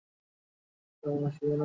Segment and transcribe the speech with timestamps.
[0.91, 1.57] শিলা মাসি জানে?